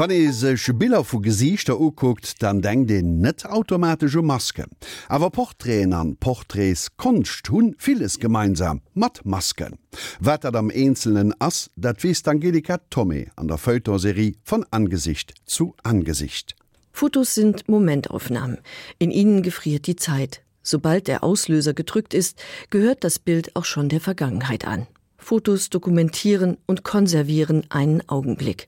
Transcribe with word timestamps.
Wann 0.00 0.10
e 0.10 0.30
sech 0.30 0.70
Biller 0.78 1.04
vu 1.04 1.20
Gesichter 1.20 1.78
uguckt, 1.78 2.42
dann 2.42 2.62
denk 2.62 2.88
den 2.88 3.20
net 3.20 3.44
automatische 3.44 4.22
Maske. 4.22 4.64
Aber 5.10 5.28
Porträen 5.28 5.92
an 5.92 6.16
Porträts 6.16 6.96
koncht 6.96 7.50
hunn 7.50 7.74
vieles 7.76 8.18
gemeinsam 8.18 8.80
mat 8.94 9.20
Masken. 9.24 9.78
Wetter 10.18 10.54
am 10.54 10.70
einzelnen 10.70 11.34
ass, 11.38 11.70
dat 11.76 12.02
wiest 12.02 12.28
Angelika 12.28 12.78
Tommy 12.88 13.28
an 13.36 13.48
der 13.48 13.58
Feuilletonserie 13.58 14.36
von 14.42 14.64
Angesicht 14.70 15.34
zu 15.44 15.74
Angesicht. 15.82 16.56
Fotos 16.92 17.34
sind 17.34 17.68
Momentaufnahmen. 17.68 18.56
In 18.98 19.10
ihnen 19.10 19.42
gefriert 19.42 19.86
die 19.86 19.96
Zeit. 19.96 20.42
Sobald 20.62 21.08
der 21.08 21.22
Auslöser 21.22 21.74
gedrückt 21.74 22.14
ist, 22.14 22.42
gehört 22.70 23.04
das 23.04 23.18
Bild 23.18 23.54
auch 23.54 23.66
schon 23.66 23.90
der 23.90 24.00
Vergangenheit 24.00 24.64
an. 24.64 24.86
Fotos 25.20 25.70
dokumentieren 25.70 26.56
und 26.66 26.82
konservieren 26.82 27.64
einen 27.68 28.02
Augenblick. 28.08 28.66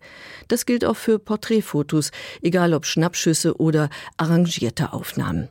Das 0.49 0.67
gilt 0.67 0.85
auch 0.85 0.97
für 0.97 1.19
Porträtfotos, 1.19 2.11
egal 2.43 2.75
ob 2.75 2.87
Schnappschüsse 2.87 3.59
oder 3.59 3.91
arrangierte 4.17 4.93
Aufnahmen. 4.93 5.49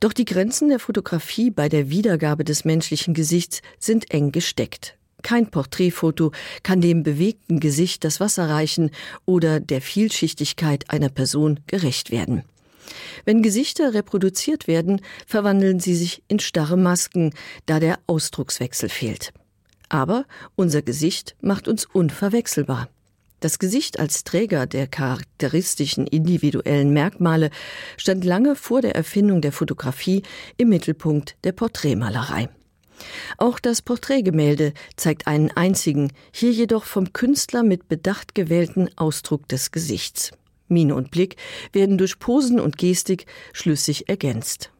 Doch 0.00 0.12
die 0.12 0.26
Grenzen 0.26 0.68
der 0.68 0.78
Fotografie 0.78 1.50
bei 1.50 1.68
der 1.68 1.88
Wiedergabe 1.88 2.44
des 2.44 2.64
menschlichen 2.64 3.14
Gesichts 3.14 3.62
sind 3.78 4.10
eng 4.10 4.32
gesteckt. 4.32 4.98
Kein 5.22 5.50
Porträtfoto 5.50 6.32
kann 6.62 6.80
dem 6.80 7.02
bewegten 7.02 7.58
Gesicht 7.58 8.04
das 8.04 8.20
Wasser 8.20 8.48
reichen 8.48 8.90
oder 9.24 9.60
der 9.60 9.80
Vielschichtigkeit 9.80 10.90
einer 10.90 11.08
Person 11.08 11.60
gerecht 11.66 12.10
werden. 12.10 12.42
Wenn 13.24 13.42
Gesichter 13.42 13.94
reproduziert 13.94 14.68
werden, 14.68 15.00
verwandeln 15.26 15.80
sie 15.80 15.96
sich 15.96 16.22
in 16.28 16.38
starre 16.38 16.76
Masken, 16.76 17.32
da 17.64 17.80
der 17.80 17.98
Ausdruckswechsel 18.06 18.88
fehlt. 18.88 19.32
Aber 19.88 20.24
unser 20.56 20.82
Gesicht 20.82 21.36
macht 21.40 21.68
uns 21.68 21.86
unverwechselbar. 21.86 22.88
Das 23.40 23.58
Gesicht 23.58 24.00
als 24.00 24.24
Träger 24.24 24.66
der 24.66 24.86
charakteristischen 24.86 26.06
individuellen 26.06 26.90
Merkmale 26.90 27.50
stand 27.98 28.24
lange 28.24 28.56
vor 28.56 28.80
der 28.80 28.96
Erfindung 28.96 29.42
der 29.42 29.52
Fotografie 29.52 30.22
im 30.56 30.70
Mittelpunkt 30.70 31.36
der 31.44 31.52
Porträtmalerei. 31.52 32.48
Auch 33.36 33.58
das 33.58 33.82
Porträtgemälde 33.82 34.72
zeigt 34.96 35.26
einen 35.26 35.50
einzigen, 35.50 36.12
hier 36.32 36.50
jedoch 36.50 36.84
vom 36.84 37.12
Künstler 37.12 37.62
mit 37.62 37.88
bedacht 37.88 38.34
gewählten 38.34 38.88
Ausdruck 38.96 39.46
des 39.48 39.70
Gesichts. 39.70 40.32
Mine 40.68 40.94
und 40.94 41.10
Blick 41.10 41.36
werden 41.72 41.98
durch 41.98 42.18
Posen 42.18 42.58
und 42.58 42.78
Gestik 42.78 43.26
schlüssig 43.52 44.08
ergänzt. 44.08 44.70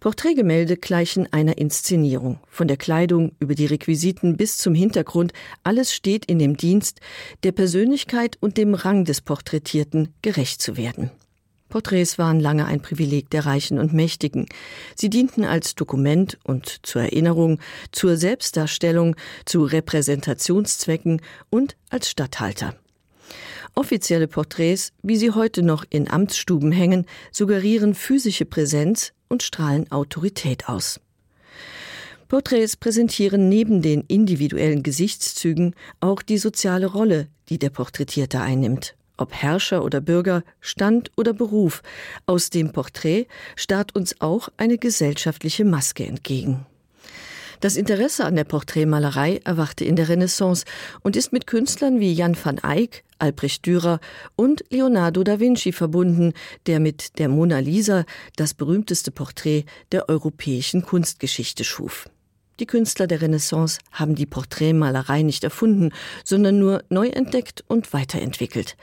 Porträtgemälde 0.00 0.76
gleichen 0.76 1.32
einer 1.32 1.58
Inszenierung. 1.58 2.38
Von 2.48 2.68
der 2.68 2.76
Kleidung 2.76 3.32
über 3.40 3.54
die 3.54 3.66
Requisiten 3.66 4.36
bis 4.36 4.58
zum 4.58 4.74
Hintergrund 4.74 5.32
alles 5.62 5.94
steht 5.94 6.24
in 6.24 6.38
dem 6.38 6.56
Dienst, 6.56 7.00
der 7.42 7.52
Persönlichkeit 7.52 8.38
und 8.40 8.56
dem 8.56 8.74
Rang 8.74 9.04
des 9.04 9.20
Porträtierten 9.20 10.14
gerecht 10.22 10.62
zu 10.62 10.76
werden. 10.76 11.10
Porträts 11.68 12.16
waren 12.18 12.40
lange 12.40 12.64
ein 12.64 12.80
Privileg 12.80 13.28
der 13.30 13.44
Reichen 13.44 13.78
und 13.78 13.92
Mächtigen. 13.92 14.46
Sie 14.94 15.10
dienten 15.10 15.44
als 15.44 15.74
Dokument 15.74 16.38
und 16.44 16.86
zur 16.86 17.02
Erinnerung, 17.02 17.60
zur 17.92 18.16
Selbstdarstellung, 18.16 19.16
zu 19.44 19.64
Repräsentationszwecken 19.64 21.20
und 21.50 21.76
als 21.90 22.08
Statthalter. 22.08 22.74
Offizielle 23.74 24.28
Porträts, 24.28 24.92
wie 25.02 25.16
sie 25.16 25.32
heute 25.32 25.62
noch 25.62 25.84
in 25.90 26.10
Amtsstuben 26.10 26.72
hängen, 26.72 27.06
suggerieren 27.30 27.94
physische 27.94 28.46
Präsenz 28.46 29.12
und 29.28 29.42
strahlen 29.42 29.90
Autorität 29.90 30.68
aus. 30.68 31.00
Porträts 32.28 32.76
präsentieren 32.76 33.48
neben 33.48 33.80
den 33.80 34.02
individuellen 34.02 34.82
Gesichtszügen 34.82 35.74
auch 36.00 36.20
die 36.20 36.36
soziale 36.36 36.86
Rolle, 36.86 37.28
die 37.48 37.58
der 37.58 37.70
Porträtierte 37.70 38.40
einnimmt. 38.40 38.94
Ob 39.16 39.32
Herrscher 39.32 39.82
oder 39.82 40.00
Bürger, 40.00 40.44
Stand 40.60 41.10
oder 41.16 41.32
Beruf, 41.32 41.82
aus 42.26 42.50
dem 42.50 42.72
Porträt 42.72 43.26
starrt 43.56 43.96
uns 43.96 44.20
auch 44.20 44.50
eine 44.58 44.78
gesellschaftliche 44.78 45.64
Maske 45.64 46.06
entgegen. 46.06 46.66
Das 47.60 47.76
Interesse 47.76 48.24
an 48.24 48.36
der 48.36 48.44
Porträtmalerei 48.44 49.40
erwachte 49.44 49.84
in 49.84 49.96
der 49.96 50.08
Renaissance 50.08 50.64
und 51.02 51.16
ist 51.16 51.32
mit 51.32 51.48
Künstlern 51.48 51.98
wie 51.98 52.12
Jan 52.12 52.36
van 52.40 52.58
Eyck, 52.58 53.02
Albrecht 53.18 53.66
Dürer 53.66 53.98
und 54.36 54.64
Leonardo 54.70 55.24
da 55.24 55.40
Vinci 55.40 55.72
verbunden, 55.72 56.34
der 56.66 56.78
mit 56.78 57.18
der 57.18 57.28
Mona 57.28 57.58
Lisa 57.58 58.04
das 58.36 58.54
berühmteste 58.54 59.10
Porträt 59.10 59.64
der 59.90 60.08
europäischen 60.08 60.82
Kunstgeschichte 60.82 61.64
schuf. 61.64 62.08
Die 62.60 62.66
Künstler 62.66 63.08
der 63.08 63.22
Renaissance 63.22 63.80
haben 63.90 64.14
die 64.14 64.26
Porträtmalerei 64.26 65.22
nicht 65.22 65.42
erfunden, 65.42 65.90
sondern 66.24 66.60
nur 66.60 66.84
neu 66.90 67.08
entdeckt 67.08 67.64
und 67.66 67.92
weiterentwickelt. 67.92 68.76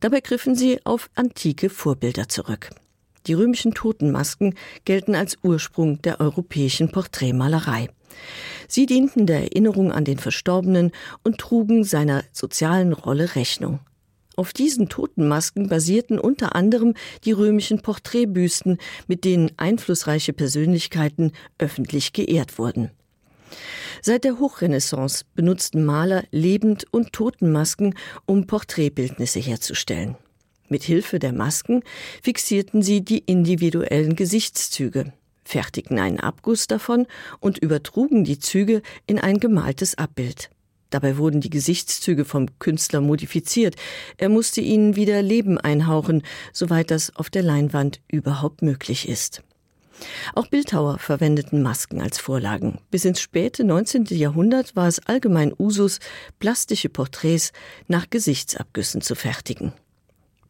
Dabei 0.00 0.20
griffen 0.20 0.54
sie 0.54 0.80
auf 0.84 1.10
antike 1.14 1.68
Vorbilder 1.68 2.28
zurück. 2.28 2.70
Die 3.26 3.34
römischen 3.34 3.74
Totenmasken 3.74 4.54
gelten 4.84 5.14
als 5.14 5.38
Ursprung 5.42 6.00
der 6.02 6.20
europäischen 6.20 6.92
Porträtmalerei. 6.92 7.88
Sie 8.68 8.86
dienten 8.86 9.26
der 9.26 9.42
Erinnerung 9.42 9.92
an 9.92 10.04
den 10.04 10.18
Verstorbenen 10.18 10.92
und 11.22 11.38
trugen 11.38 11.84
seiner 11.84 12.24
sozialen 12.32 12.92
Rolle 12.92 13.34
Rechnung. 13.36 13.80
Auf 14.36 14.52
diesen 14.52 14.90
Totenmasken 14.90 15.68
basierten 15.68 16.18
unter 16.18 16.54
anderem 16.54 16.92
die 17.24 17.32
römischen 17.32 17.80
Porträtbüsten, 17.80 18.78
mit 19.06 19.24
denen 19.24 19.50
einflussreiche 19.56 20.34
Persönlichkeiten 20.34 21.32
öffentlich 21.58 22.12
geehrt 22.12 22.58
wurden. 22.58 22.90
Seit 24.02 24.24
der 24.24 24.38
Hochrenaissance 24.38 25.24
benutzten 25.34 25.84
Maler 25.84 26.24
Lebend- 26.30 26.84
und 26.90 27.14
Totenmasken, 27.14 27.94
um 28.26 28.46
Porträtbildnisse 28.46 29.40
herzustellen. 29.40 30.16
Mit 30.68 30.82
Hilfe 30.82 31.18
der 31.18 31.32
Masken 31.32 31.82
fixierten 32.22 32.82
sie 32.82 33.02
die 33.02 33.20
individuellen 33.20 34.16
Gesichtszüge 34.16 35.12
fertigten 35.46 35.98
einen 35.98 36.20
Abguss 36.20 36.66
davon 36.66 37.06
und 37.40 37.58
übertrugen 37.58 38.24
die 38.24 38.38
Züge 38.38 38.82
in 39.06 39.18
ein 39.18 39.38
gemaltes 39.38 39.96
Abbild. 39.96 40.50
Dabei 40.90 41.16
wurden 41.16 41.40
die 41.40 41.50
Gesichtszüge 41.50 42.24
vom 42.24 42.58
Künstler 42.58 43.00
modifiziert. 43.00 43.76
Er 44.18 44.28
musste 44.28 44.60
ihnen 44.60 44.96
wieder 44.96 45.20
Leben 45.22 45.58
einhauchen, 45.58 46.22
soweit 46.52 46.90
das 46.90 47.14
auf 47.16 47.28
der 47.28 47.42
Leinwand 47.42 48.00
überhaupt 48.08 48.62
möglich 48.62 49.08
ist. 49.08 49.42
Auch 50.34 50.46
Bildhauer 50.46 50.98
verwendeten 50.98 51.62
Masken 51.62 52.00
als 52.00 52.18
Vorlagen. 52.18 52.78
Bis 52.90 53.04
ins 53.04 53.20
späte 53.20 53.64
19. 53.64 54.04
Jahrhundert 54.10 54.76
war 54.76 54.88
es 54.88 54.98
allgemein 55.06 55.54
Usus, 55.58 55.98
plastische 56.38 56.88
Porträts 56.88 57.52
nach 57.88 58.10
Gesichtsabgüssen 58.10 59.00
zu 59.00 59.14
fertigen. 59.14 59.72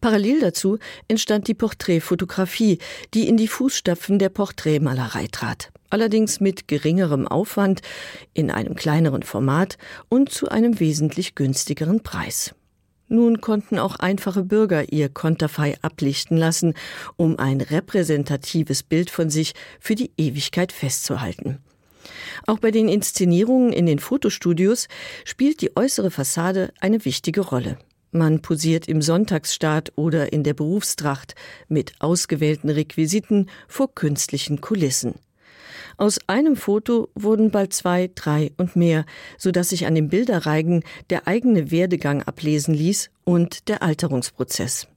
Parallel 0.07 0.39
dazu 0.39 0.79
entstand 1.09 1.49
die 1.49 1.55
Porträtfotografie, 1.55 2.79
die 3.13 3.27
in 3.27 3.37
die 3.37 3.49
Fußstapfen 3.49 4.21
der 4.21 4.29
Porträtmalerei 4.29 5.27
trat, 5.33 5.73
allerdings 5.91 6.39
mit 6.39 6.69
geringerem 6.69 7.27
Aufwand, 7.27 7.81
in 8.33 8.53
einem 8.53 8.77
kleineren 8.77 9.25
Format 9.25 9.79
und 10.09 10.31
zu 10.31 10.49
einem 10.49 10.79
wesentlich 10.79 11.35
günstigeren 11.35 12.05
Preis. 12.05 12.55
Nun 13.09 13.41
konnten 13.41 13.81
auch 13.81 13.97
einfache 13.97 14.45
Bürger 14.45 14.93
ihr 14.93 15.09
Konterfei 15.09 15.77
ablichten 15.83 16.37
lassen, 16.37 16.75
um 17.17 17.41
ein 17.41 17.61
repräsentatives 17.61 18.85
Bild 18.85 19.11
von 19.11 19.29
sich 19.29 19.55
für 19.81 19.97
die 19.97 20.13
Ewigkeit 20.17 20.71
festzuhalten. 20.71 21.59
Auch 22.47 22.61
bei 22.61 22.71
den 22.71 22.89
Inszenierungen 22.89 23.73
in 23.73 23.87
den 23.87 23.99
Fotostudios 23.99 24.87
spielt 25.25 25.63
die 25.63 25.77
äußere 25.77 26.13
Fassade 26.13 26.73
eine 26.79 27.05
wichtige 27.05 27.41
Rolle. 27.41 27.77
Man 28.13 28.41
posiert 28.41 28.89
im 28.89 29.03
Sonntagsstaat 29.03 29.93
oder 29.97 30.33
in 30.33 30.43
der 30.43 30.55
Berufstracht 30.55 31.35
mit 31.69 31.93
ausgewählten 31.99 32.71
Requisiten 32.71 33.51
vor 33.69 33.95
künstlichen 33.95 34.61
Kulissen. 34.61 35.17
Aus 35.99 36.19
einem 36.27 36.57
Foto 36.57 37.09
wurden 37.15 37.51
bald 37.51 37.73
zwei, 37.73 38.11
drei 38.15 38.53
und 38.59 38.77
mehr, 38.77 39.07
so 39.39 39.51
dass 39.51 39.71
sich 39.71 39.87
an 39.87 39.95
dem 39.95 40.09
Bilderreigen 40.09 40.83
der 41.11 41.27
eigene 41.27 41.71
Werdegang 41.71 42.23
ablesen 42.23 42.75
ließ 42.75 43.11
und 43.25 43.69
der 43.69 43.83
Alterungsprozess. 43.83 44.89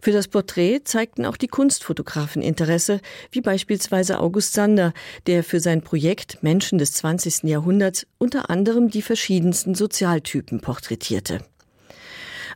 Für 0.00 0.12
das 0.12 0.28
Porträt 0.28 0.82
zeigten 0.84 1.26
auch 1.26 1.36
die 1.36 1.48
Kunstfotografen 1.48 2.40
Interesse, 2.40 3.00
wie 3.32 3.40
beispielsweise 3.40 4.20
August 4.20 4.52
Sander, 4.52 4.92
der 5.26 5.42
für 5.42 5.58
sein 5.58 5.82
Projekt 5.82 6.40
Menschen 6.40 6.78
des 6.78 6.92
20. 6.92 7.42
Jahrhunderts 7.44 8.06
unter 8.18 8.48
anderem 8.48 8.90
die 8.90 9.02
verschiedensten 9.02 9.74
Sozialtypen 9.74 10.60
porträtierte. 10.60 11.40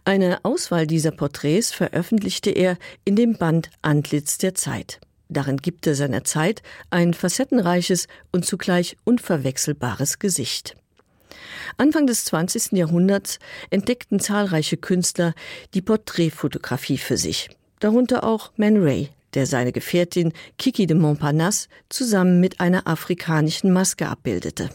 Eine 0.05 0.45
Auswahl 0.45 0.89
dieser 0.89 1.13
Porträts 1.13 1.73
veröffentlichte 1.73 2.51
er 2.51 2.77
in 3.05 3.15
dem 3.15 3.35
Band 3.35 3.71
Antlitz 3.83 4.37
der 4.37 4.53
Zeit. 4.55 5.01
Darin 5.29 5.59
gibt 5.59 5.87
er 5.87 5.95
seiner 5.95 6.25
Zeit 6.25 6.63
ein 6.91 7.15
facettenreiches 7.15 8.09
und 8.33 8.45
zugleich 8.45 8.97
unverwechselbares 9.05 10.19
Gesicht. 10.19 10.77
Anfang 11.77 12.09
des 12.09 12.25
20. 12.25 12.73
Jahrhunderts 12.73 13.39
entdeckten 13.71 14.19
zahlreiche 14.19 14.77
Künstler 14.77 15.35
die 15.73 15.83
Porträtfotografie 15.83 16.99
für 16.99 17.17
sich, 17.17 17.51
darunter 17.79 18.25
auch 18.25 18.51
Man 18.57 18.83
Ray, 18.83 19.09
der 19.35 19.47
seine 19.47 19.71
Gefährtin 19.71 20.33
Kiki 20.59 20.87
de 20.89 20.97
Montparnasse 20.97 21.69
zusammen 21.89 22.41
mit 22.41 22.59
einer 22.61 22.89
afrikanischen 22.89 23.73
Maske 23.73 24.09
abbildete. 24.09 24.71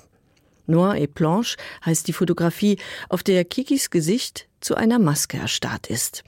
Noir 0.68 0.96
et 0.96 1.14
Planche 1.14 1.58
heißt 1.86 2.08
die 2.08 2.14
Fotografie, 2.14 2.78
auf 3.10 3.24
der 3.24 3.44
Kikis 3.46 3.90
Gesicht 3.90 4.47
zu 4.60 4.76
einer 4.76 5.00
Maske 5.00 5.38
erstarrt 5.38 5.88
ist. 5.88 6.24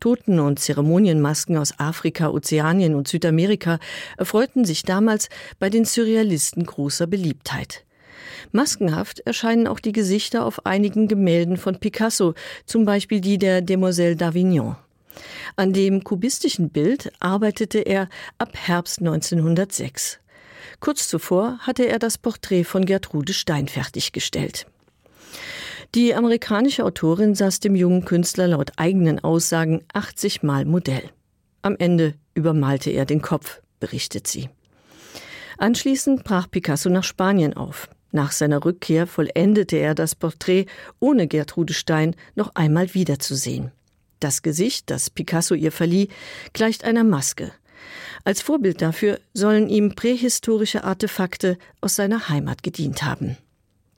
Toten- 0.00 0.40
und 0.40 0.58
Zeremonienmasken 0.58 1.56
aus 1.56 1.78
Afrika, 1.78 2.28
Ozeanien 2.28 2.94
und 2.94 3.08
Südamerika 3.08 3.78
erfreuten 4.18 4.64
sich 4.64 4.82
damals 4.82 5.28
bei 5.58 5.70
den 5.70 5.84
Surrealisten 5.84 6.66
großer 6.66 7.06
Beliebtheit. 7.06 7.84
Maskenhaft 8.52 9.20
erscheinen 9.20 9.66
auch 9.66 9.80
die 9.80 9.92
Gesichter 9.92 10.44
auf 10.44 10.66
einigen 10.66 11.08
Gemälden 11.08 11.56
von 11.56 11.80
Picasso, 11.80 12.34
zum 12.66 12.84
Beispiel 12.84 13.20
die 13.20 13.38
der 13.38 13.62
Demoiselle 13.62 14.14
d'Avignon. 14.14 14.76
An 15.56 15.72
dem 15.72 16.04
kubistischen 16.04 16.70
Bild 16.70 17.12
arbeitete 17.20 17.78
er 17.78 18.08
ab 18.38 18.50
Herbst 18.54 18.98
1906. 18.98 20.18
Kurz 20.80 21.08
zuvor 21.08 21.58
hatte 21.60 21.86
er 21.86 21.98
das 21.98 22.18
Porträt 22.18 22.64
von 22.64 22.84
Gertrude 22.84 23.32
Stein 23.32 23.68
fertiggestellt. 23.68 24.66
Die 25.94 26.12
amerikanische 26.12 26.84
Autorin 26.84 27.36
saß 27.36 27.60
dem 27.60 27.76
jungen 27.76 28.04
Künstler 28.04 28.48
laut 28.48 28.72
eigenen 28.78 29.22
Aussagen 29.22 29.84
80 29.92 30.42
Mal 30.42 30.64
Modell. 30.64 31.08
Am 31.62 31.76
Ende 31.78 32.14
übermalte 32.34 32.90
er 32.90 33.04
den 33.04 33.22
Kopf, 33.22 33.62
berichtet 33.78 34.26
sie. 34.26 34.48
Anschließend 35.56 36.24
brach 36.24 36.50
Picasso 36.50 36.90
nach 36.90 37.04
Spanien 37.04 37.54
auf. 37.54 37.88
Nach 38.10 38.32
seiner 38.32 38.64
Rückkehr 38.64 39.06
vollendete 39.06 39.76
er 39.76 39.94
das 39.94 40.16
Porträt, 40.16 40.66
ohne 40.98 41.28
Gertrude 41.28 41.74
Stein 41.74 42.16
noch 42.34 42.56
einmal 42.56 42.92
wiederzusehen. 42.94 43.70
Das 44.18 44.42
Gesicht, 44.42 44.90
das 44.90 45.10
Picasso 45.10 45.54
ihr 45.54 45.70
verlieh, 45.70 46.08
gleicht 46.54 46.82
einer 46.82 47.04
Maske. 47.04 47.52
Als 48.24 48.42
Vorbild 48.42 48.82
dafür 48.82 49.20
sollen 49.32 49.68
ihm 49.68 49.94
prähistorische 49.94 50.82
Artefakte 50.82 51.56
aus 51.80 51.94
seiner 51.94 52.28
Heimat 52.28 52.64
gedient 52.64 53.04
haben. 53.04 53.36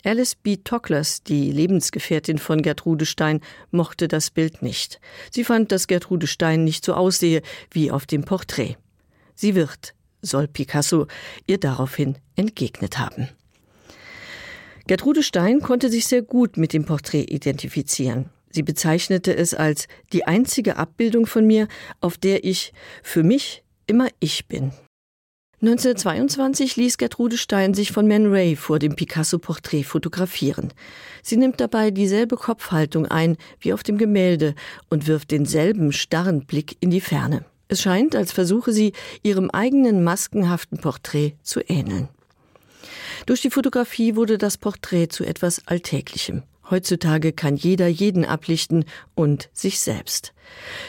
Alice 0.06 0.36
B. 0.36 0.58
Tocklers, 0.58 1.24
die 1.24 1.50
Lebensgefährtin 1.50 2.38
von 2.38 2.62
Gertrude 2.62 3.06
Stein, 3.06 3.40
mochte 3.72 4.06
das 4.06 4.30
Bild 4.30 4.62
nicht. 4.62 5.00
Sie 5.32 5.42
fand, 5.42 5.72
dass 5.72 5.88
Gertrude 5.88 6.28
Stein 6.28 6.62
nicht 6.62 6.84
so 6.84 6.94
aussehe 6.94 7.42
wie 7.72 7.90
auf 7.90 8.06
dem 8.06 8.22
Porträt. 8.22 8.76
Sie 9.34 9.56
wird, 9.56 9.94
soll 10.22 10.46
Picasso 10.46 11.08
ihr 11.48 11.58
daraufhin 11.58 12.18
entgegnet 12.36 13.00
haben. 13.00 13.28
Gertrude 14.86 15.24
Stein 15.24 15.60
konnte 15.60 15.90
sich 15.90 16.06
sehr 16.06 16.22
gut 16.22 16.56
mit 16.56 16.72
dem 16.72 16.84
Porträt 16.84 17.24
identifizieren. 17.24 18.30
Sie 18.50 18.62
bezeichnete 18.62 19.36
es 19.36 19.54
als 19.54 19.88
die 20.12 20.24
einzige 20.24 20.76
Abbildung 20.76 21.26
von 21.26 21.44
mir, 21.44 21.66
auf 22.00 22.16
der 22.16 22.44
ich 22.44 22.72
für 23.02 23.24
mich 23.24 23.64
immer 23.88 24.06
ich 24.20 24.46
bin. 24.46 24.70
1922 25.62 26.76
ließ 26.76 26.98
Gertrude 26.98 27.38
Stein 27.38 27.72
sich 27.72 27.90
von 27.90 28.06
Man 28.06 28.26
Ray 28.26 28.56
vor 28.56 28.78
dem 28.78 28.94
Picasso-Porträt 28.94 29.84
fotografieren. 29.84 30.74
Sie 31.22 31.38
nimmt 31.38 31.62
dabei 31.62 31.90
dieselbe 31.90 32.36
Kopfhaltung 32.36 33.06
ein 33.06 33.38
wie 33.60 33.72
auf 33.72 33.82
dem 33.82 33.96
Gemälde 33.96 34.54
und 34.90 35.06
wirft 35.06 35.30
denselben 35.30 35.92
starren 35.92 36.44
Blick 36.44 36.76
in 36.80 36.90
die 36.90 37.00
Ferne. 37.00 37.46
Es 37.68 37.80
scheint, 37.80 38.14
als 38.14 38.32
versuche 38.32 38.70
sie, 38.74 38.92
ihrem 39.22 39.50
eigenen 39.50 40.04
maskenhaften 40.04 40.76
Porträt 40.76 41.36
zu 41.42 41.60
ähneln. 41.66 42.10
Durch 43.24 43.40
die 43.40 43.50
Fotografie 43.50 44.14
wurde 44.14 44.36
das 44.36 44.58
Porträt 44.58 45.08
zu 45.08 45.24
etwas 45.24 45.66
Alltäglichem. 45.66 46.42
Heutzutage 46.70 47.32
kann 47.32 47.56
jeder 47.56 47.86
jeden 47.86 48.24
ablichten 48.24 48.84
und 49.14 49.48
sich 49.52 49.80
selbst. 49.80 50.32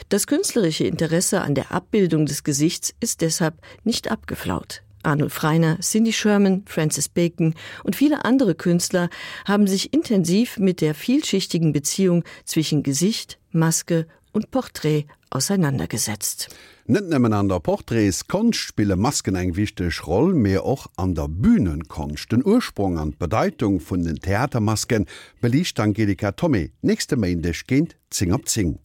Das 0.10 0.28
künstlerische 0.28 0.86
Interesse 0.86 1.42
an 1.42 1.56
der 1.56 1.72
Abbildung 1.72 2.26
des 2.26 2.44
Gesichts 2.44 2.94
ist 3.00 3.22
deshalb 3.22 3.56
nicht 3.84 4.10
abgeflaut. 4.10 4.82
Arnold 5.04 5.32
Freiner, 5.32 5.80
Cindy 5.80 6.12
Sherman, 6.12 6.64
Francis 6.66 7.08
Bacon 7.08 7.54
und 7.84 7.96
viele 7.96 8.26
andere 8.26 8.56
Künstler 8.56 9.10
haben 9.46 9.68
sich 9.68 9.94
intensiv 9.94 10.58
mit 10.58 10.82
der 10.82 10.96
vielschichtigen 10.96 11.72
Beziehung 11.72 12.24
zwischen 12.44 12.84
Gesicht, 12.84 13.38
Maske 13.52 14.08
und 14.38 14.52
Porträt 14.52 15.08
auseinandergesetzt. 15.32 16.50
Net 16.86 17.10
nemmmen 17.10 17.34
an 17.34 17.50
der 17.50 17.60
Porträts 17.60 18.28
konst 18.28 18.60
spiele 18.60 18.96
Masken 18.96 19.36
eng 19.36 19.56
wichtech 19.56 20.06
Roll 20.06 20.34
mé 20.34 20.60
och 20.60 20.88
an 20.96 21.16
der 21.16 21.28
Bühnenkonst 21.28 22.32
den 22.32 22.46
Ursprung 22.46 23.00
an 23.00 23.16
Bedeutung 23.18 23.82
vun 23.82 24.04
den 24.04 24.20
Theatermasken 24.20 25.08
belicht 25.42 25.80
Angelika 25.80 26.32
Tommy 26.32 26.72
nächste 26.82 27.18
Maindech 27.18 27.66
géint 27.68 27.96
zing 28.12 28.32
op 28.32 28.48
zing. 28.48 28.78